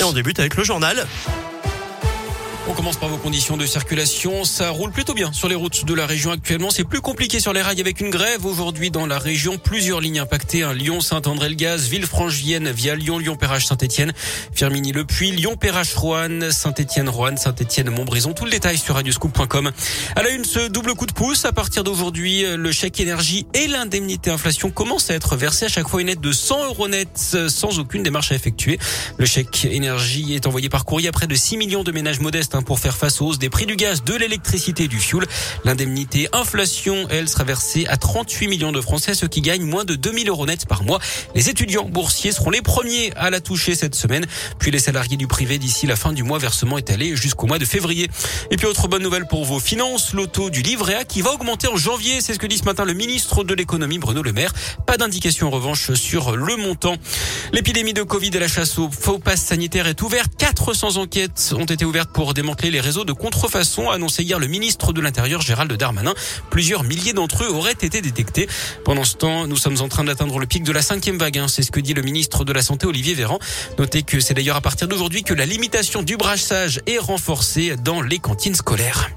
Et 0.00 0.02
on 0.02 0.14
débute 0.14 0.38
avec 0.38 0.56
le 0.56 0.64
journal. 0.64 1.06
On 2.70 2.72
commence 2.72 2.98
par 2.98 3.08
vos 3.08 3.16
conditions 3.16 3.56
de 3.56 3.66
circulation. 3.66 4.44
Ça 4.44 4.70
roule 4.70 4.92
plutôt 4.92 5.12
bien 5.12 5.32
sur 5.32 5.48
les 5.48 5.56
routes 5.56 5.84
de 5.84 5.92
la 5.92 6.06
région 6.06 6.30
actuellement. 6.30 6.70
C'est 6.70 6.84
plus 6.84 7.00
compliqué 7.00 7.40
sur 7.40 7.52
les 7.52 7.62
rails 7.62 7.80
avec 7.80 8.00
une 8.00 8.10
grève 8.10 8.46
aujourd'hui 8.46 8.92
dans 8.92 9.06
la 9.06 9.18
région. 9.18 9.58
Plusieurs 9.58 10.00
lignes 10.00 10.20
impactées. 10.20 10.62
Hein. 10.62 10.72
Lyon, 10.72 11.00
Saint-André-le-Gaz, 11.00 11.88
Villefranche-Vienne 11.88 12.70
via 12.70 12.94
Lyon, 12.94 13.18
Lyon-Perrache, 13.18 13.66
Saint-Etienne, 13.66 14.12
Firminy-le-Puy, 14.54 15.32
Lyon-Perrache, 15.32 15.96
Roanne, 15.96 16.52
Saint-Etienne, 16.52 17.08
Roanne, 17.08 17.38
Saint-Etienne, 17.38 17.90
Montbrison. 17.90 18.34
Tout 18.34 18.44
le 18.44 18.52
détail 18.52 18.78
sur 18.78 18.94
radioscoop.com. 18.94 19.72
À 20.14 20.22
la 20.22 20.30
une, 20.30 20.44
ce 20.44 20.68
double 20.68 20.94
coup 20.94 21.06
de 21.06 21.12
pouce. 21.12 21.44
À 21.46 21.52
partir 21.52 21.82
d'aujourd'hui, 21.82 22.44
le 22.56 22.70
chèque 22.70 23.00
énergie 23.00 23.48
et 23.52 23.66
l'indemnité 23.66 24.30
inflation 24.30 24.70
commencent 24.70 25.10
à 25.10 25.14
être 25.14 25.34
versés 25.34 25.64
à 25.64 25.68
chaque 25.68 25.88
fois 25.88 26.02
une 26.02 26.08
aide 26.08 26.20
de 26.20 26.30
100 26.30 26.66
euros 26.66 26.86
net 26.86 27.08
sans 27.48 27.80
aucune 27.80 28.04
démarche 28.04 28.30
à 28.30 28.36
effectuer. 28.36 28.78
Le 29.18 29.26
chèque 29.26 29.64
énergie 29.64 30.34
est 30.34 30.46
envoyé 30.46 30.68
par 30.68 30.84
courrier 30.84 31.08
à 31.08 31.12
près 31.12 31.26
de 31.26 31.34
6 31.34 31.56
millions 31.56 31.82
de 31.82 31.90
ménages 31.90 32.20
modestes 32.20 32.54
pour 32.62 32.78
faire 32.78 32.96
face 32.96 33.20
aux 33.20 33.26
hausses 33.26 33.38
des 33.38 33.50
prix 33.50 33.66
du 33.66 33.76
gaz, 33.76 34.04
de 34.04 34.14
l'électricité 34.14 34.84
et 34.84 34.88
du 34.88 34.98
fioul. 34.98 35.26
L'indemnité 35.64 36.28
inflation, 36.32 37.06
elle, 37.10 37.28
sera 37.28 37.44
versée 37.44 37.86
à 37.88 37.96
38 37.96 38.48
millions 38.48 38.72
de 38.72 38.80
Français, 38.80 39.14
ceux 39.14 39.28
qui 39.28 39.40
gagnent 39.40 39.64
moins 39.64 39.84
de 39.84 39.94
2000 39.94 40.28
euros 40.28 40.46
net 40.46 40.66
par 40.66 40.82
mois. 40.82 40.98
Les 41.34 41.48
étudiants 41.48 41.88
boursiers 41.88 42.32
seront 42.32 42.50
les 42.50 42.62
premiers 42.62 43.12
à 43.16 43.30
la 43.30 43.40
toucher 43.40 43.74
cette 43.74 43.94
semaine, 43.94 44.26
puis 44.58 44.70
les 44.70 44.78
salariés 44.78 45.16
du 45.16 45.26
privé 45.26 45.58
d'ici 45.58 45.86
la 45.86 45.96
fin 45.96 46.12
du 46.12 46.22
mois. 46.22 46.38
Versement 46.38 46.78
est 46.78 46.90
allé 46.90 47.16
jusqu'au 47.16 47.46
mois 47.46 47.58
de 47.58 47.64
février. 47.64 48.10
Et 48.50 48.56
puis 48.56 48.66
autre 48.66 48.88
bonne 48.88 49.02
nouvelle 49.02 49.26
pour 49.26 49.44
vos 49.44 49.60
finances, 49.60 50.12
l'auto 50.12 50.50
du 50.50 50.62
livret 50.62 50.94
A 50.94 51.04
qui 51.04 51.22
va 51.22 51.32
augmenter 51.32 51.68
en 51.68 51.76
janvier. 51.76 52.20
C'est 52.20 52.34
ce 52.34 52.38
que 52.38 52.46
dit 52.46 52.58
ce 52.58 52.64
matin 52.64 52.84
le 52.84 52.94
ministre 52.94 53.44
de 53.44 53.54
l'économie 53.54 53.98
Bruno 53.98 54.22
Le 54.22 54.32
Maire. 54.32 54.52
Pas 54.86 54.96
d'indication 54.96 55.48
en 55.48 55.50
revanche 55.50 55.92
sur 55.94 56.36
le 56.36 56.56
montant. 56.56 56.96
L'épidémie 57.52 57.94
de 57.94 58.04
Covid 58.04 58.30
et 58.34 58.38
la 58.38 58.46
chasse 58.46 58.78
au 58.78 58.88
faux 58.90 59.18
pass 59.18 59.42
sanitaire 59.42 59.88
est 59.88 60.00
ouverte. 60.02 60.30
400 60.38 60.98
enquêtes 60.98 61.52
ont 61.58 61.64
été 61.64 61.84
ouvertes 61.84 62.10
pour 62.12 62.32
démanteler 62.32 62.70
les 62.70 62.80
réseaux 62.80 63.04
de 63.04 63.12
contrefaçon, 63.12 63.90
annoncé 63.90 64.22
hier 64.22 64.38
le 64.38 64.46
ministre 64.46 64.92
de 64.92 65.00
l'Intérieur 65.00 65.40
Gérald 65.40 65.72
Darmanin. 65.72 66.14
Plusieurs 66.50 66.84
milliers 66.84 67.12
d'entre 67.12 67.42
eux 67.42 67.48
auraient 67.48 67.72
été 67.72 68.00
détectés. 68.00 68.48
Pendant 68.84 69.02
ce 69.02 69.16
temps, 69.16 69.48
nous 69.48 69.56
sommes 69.56 69.80
en 69.80 69.88
train 69.88 70.04
d'atteindre 70.04 70.38
le 70.38 70.46
pic 70.46 70.62
de 70.62 70.72
la 70.72 70.80
cinquième 70.82 71.18
vague. 71.18 71.38
Hein. 71.38 71.48
C'est 71.48 71.62
ce 71.62 71.72
que 71.72 71.80
dit 71.80 71.94
le 71.94 72.02
ministre 72.02 72.44
de 72.44 72.52
la 72.52 72.62
Santé 72.62 72.86
Olivier 72.86 73.14
Véran. 73.14 73.40
Notez 73.78 74.02
que 74.04 74.20
c'est 74.20 74.34
d'ailleurs 74.34 74.56
à 74.56 74.60
partir 74.60 74.86
d'aujourd'hui 74.86 75.24
que 75.24 75.34
la 75.34 75.46
limitation 75.46 76.02
du 76.02 76.16
brassage 76.16 76.80
est 76.86 76.98
renforcée 76.98 77.74
dans 77.82 78.00
les 78.00 78.20
cantines 78.20 78.54
scolaires. 78.54 79.10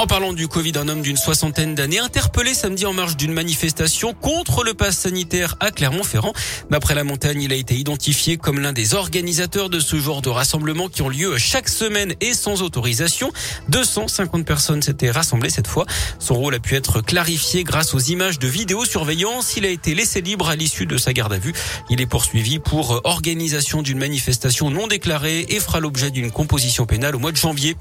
En 0.00 0.06
parlant 0.06 0.32
du 0.32 0.46
Covid, 0.46 0.74
un 0.76 0.86
homme 0.86 1.02
d'une 1.02 1.16
soixantaine 1.16 1.74
d'années 1.74 1.98
interpellé 1.98 2.54
samedi 2.54 2.86
en 2.86 2.92
marge 2.92 3.16
d'une 3.16 3.32
manifestation 3.32 4.14
contre 4.14 4.62
le 4.62 4.72
pass 4.72 4.96
sanitaire 4.96 5.56
à 5.58 5.72
Clermont-Ferrand. 5.72 6.32
D'après 6.70 6.94
la 6.94 7.02
montagne, 7.02 7.42
il 7.42 7.52
a 7.52 7.56
été 7.56 7.74
identifié 7.74 8.36
comme 8.36 8.60
l'un 8.60 8.72
des 8.72 8.94
organisateurs 8.94 9.68
de 9.68 9.80
ce 9.80 9.96
genre 9.96 10.22
de 10.22 10.28
rassemblements 10.28 10.88
qui 10.88 11.02
ont 11.02 11.08
lieu 11.08 11.36
chaque 11.36 11.68
semaine 11.68 12.14
et 12.20 12.32
sans 12.32 12.62
autorisation. 12.62 13.32
250 13.70 14.46
personnes 14.46 14.82
s'étaient 14.82 15.10
rassemblées 15.10 15.50
cette 15.50 15.66
fois. 15.66 15.84
Son 16.20 16.36
rôle 16.36 16.54
a 16.54 16.60
pu 16.60 16.76
être 16.76 17.00
clarifié 17.00 17.64
grâce 17.64 17.92
aux 17.92 17.98
images 17.98 18.38
de 18.38 18.46
vidéosurveillance. 18.46 19.56
Il 19.56 19.66
a 19.66 19.68
été 19.68 19.96
laissé 19.96 20.20
libre 20.20 20.48
à 20.48 20.54
l'issue 20.54 20.86
de 20.86 20.96
sa 20.96 21.12
garde 21.12 21.32
à 21.32 21.38
vue. 21.38 21.54
Il 21.90 22.00
est 22.00 22.06
poursuivi 22.06 22.60
pour 22.60 23.00
organisation 23.02 23.82
d'une 23.82 23.98
manifestation 23.98 24.70
non 24.70 24.86
déclarée 24.86 25.46
et 25.48 25.58
fera 25.58 25.80
l'objet 25.80 26.12
d'une 26.12 26.30
composition 26.30 26.86
pénale 26.86 27.16
au 27.16 27.18
mois 27.18 27.32
de 27.32 27.36
janvier. 27.36 27.76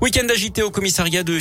Week-end 0.00 0.26
agité 0.30 0.62
au 0.62 0.70
commissariat 0.70 1.24
de 1.24 1.38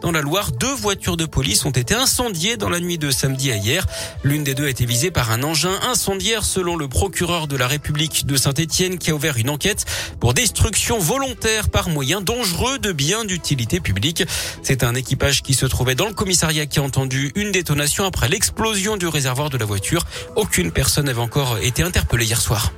Dans 0.00 0.12
la 0.12 0.22
Loire, 0.22 0.50
deux 0.52 0.72
voitures 0.72 1.18
de 1.18 1.26
police 1.26 1.66
ont 1.66 1.70
été 1.70 1.94
incendiées 1.94 2.56
dans 2.56 2.70
la 2.70 2.80
nuit 2.80 2.96
de 2.96 3.10
samedi 3.10 3.52
à 3.52 3.56
hier. 3.56 3.86
L'une 4.24 4.42
des 4.42 4.54
deux 4.54 4.64
a 4.64 4.70
été 4.70 4.86
visée 4.86 5.10
par 5.10 5.30
un 5.30 5.42
engin 5.42 5.78
incendiaire 5.82 6.42
selon 6.42 6.74
le 6.74 6.88
procureur 6.88 7.48
de 7.48 7.54
la 7.54 7.66
République 7.66 8.24
de 8.24 8.38
Saint-Étienne 8.38 8.96
qui 8.96 9.10
a 9.10 9.14
ouvert 9.14 9.36
une 9.36 9.50
enquête 9.50 9.84
pour 10.20 10.32
destruction 10.32 10.98
volontaire 10.98 11.68
par 11.68 11.90
moyen 11.90 12.22
dangereux 12.22 12.78
de 12.78 12.92
biens 12.92 13.26
d'utilité 13.26 13.78
publique. 13.78 14.24
C'est 14.62 14.84
un 14.84 14.94
équipage 14.94 15.42
qui 15.42 15.52
se 15.52 15.66
trouvait 15.66 15.94
dans 15.94 16.08
le 16.08 16.14
commissariat 16.14 16.64
qui 16.64 16.78
a 16.78 16.82
entendu 16.82 17.32
une 17.34 17.52
détonation 17.52 18.06
après 18.06 18.30
l'explosion 18.30 18.96
du 18.96 19.06
réservoir 19.06 19.50
de 19.50 19.58
la 19.58 19.66
voiture. 19.66 20.06
Aucune 20.34 20.72
personne 20.72 21.04
n'avait 21.04 21.20
encore 21.20 21.58
été 21.58 21.82
interpellée 21.82 22.24
hier 22.24 22.40
soir. 22.40 22.72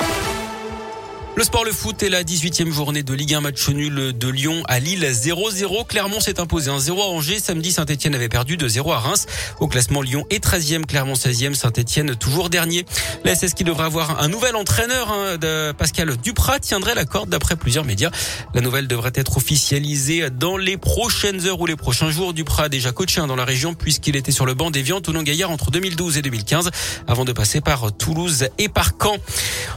Le 1.41 1.45
sport, 1.45 1.65
le 1.65 1.73
foot 1.73 2.03
et 2.03 2.11
la 2.11 2.23
18e 2.23 2.71
journée 2.71 3.03
de 3.03 3.15
Ligue 3.15 3.33
1 3.33 3.41
match 3.41 3.67
nul 3.71 4.13
de 4.13 4.29
Lyon 4.29 4.63
à 4.69 4.79
Lille 4.79 5.05
0-0. 5.05 5.87
Clermont 5.87 6.21
s'est 6.21 6.39
imposé 6.39 6.71
1-0 6.71 7.01
à 7.01 7.07
Angers. 7.07 7.39
Samedi, 7.39 7.73
Saint-Etienne 7.73 8.15
avait 8.15 8.29
perdu 8.29 8.59
de 8.59 8.69
0 8.69 8.93
à 8.93 8.99
Reims. 8.99 9.25
Au 9.59 9.67
classement, 9.67 10.03
Lyon 10.03 10.27
est 10.29 10.45
13e, 10.45 10.85
Clermont 10.85 11.15
16e, 11.15 11.55
Saint-Etienne 11.55 12.15
toujours 12.15 12.51
dernier. 12.51 12.85
La 13.25 13.35
SS 13.35 13.55
qui 13.55 13.65
devrait 13.65 13.87
avoir 13.87 14.23
un 14.23 14.29
nouvel 14.29 14.55
entraîneur 14.55 15.11
hein, 15.11 15.39
Pascal 15.79 16.15
Duprat 16.19 16.59
tiendrait 16.59 16.95
la 16.95 17.07
corde 17.07 17.31
d'après 17.31 17.57
plusieurs 17.57 17.87
médias. 17.87 18.11
La 18.53 18.61
nouvelle 18.61 18.87
devrait 18.87 19.13
être 19.15 19.39
officialisée 19.39 20.29
dans 20.29 20.59
les 20.59 20.77
prochaines 20.77 21.47
heures 21.47 21.59
ou 21.59 21.65
les 21.65 21.77
prochains 21.77 22.11
jours. 22.11 22.35
Duprat 22.35 22.65
a 22.65 22.69
déjà 22.69 22.93
coaché 22.93 23.23
hein, 23.23 23.27
dans 23.27 23.37
la 23.37 23.47
région 23.47 23.73
puisqu'il 23.73 24.15
était 24.15 24.31
sur 24.31 24.45
le 24.45 24.53
banc 24.53 24.71
des 24.71 24.83
Viandes 24.83 25.09
au 25.09 25.23
Gaillard 25.23 25.51
entre 25.51 25.71
2012 25.71 26.19
et 26.19 26.23
2015 26.23 26.71
avant 27.09 27.25
de 27.25 27.33
passer 27.33 27.63
par 27.63 27.97
Toulouse 27.97 28.49
et 28.59 28.69
par 28.69 28.91
Caen. 29.01 29.17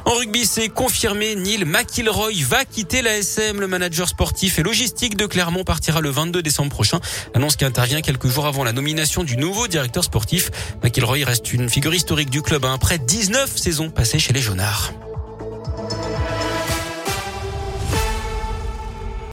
En 0.03 0.15
rugby, 0.15 0.45
c'est 0.45 0.67
confirmé. 0.67 1.37
McIlroy 1.61 2.41
va 2.43 2.65
quitter 2.65 3.01
la 3.01 3.17
SM. 3.17 3.59
Le 3.59 3.67
manager 3.67 4.09
sportif 4.09 4.59
et 4.59 4.63
logistique 4.63 5.15
de 5.15 5.25
Clermont 5.25 5.63
partira 5.63 6.01
le 6.01 6.09
22 6.09 6.41
décembre 6.41 6.71
prochain. 6.71 6.99
Annonce 7.33 7.55
qui 7.55 7.65
intervient 7.65 8.01
quelques 8.01 8.27
jours 8.27 8.47
avant 8.47 8.63
la 8.63 8.73
nomination 8.73 9.23
du 9.23 9.37
nouveau 9.37 9.67
directeur 9.67 10.03
sportif. 10.03 10.49
McIlroy 10.83 11.23
reste 11.23 11.53
une 11.53 11.69
figure 11.69 11.93
historique 11.93 12.29
du 12.29 12.41
club 12.41 12.65
hein, 12.65 12.73
après 12.73 12.97
19 12.97 13.57
saisons 13.57 13.89
passées 13.89 14.19
chez 14.19 14.33
les 14.33 14.41
Jaunards. 14.41 15.02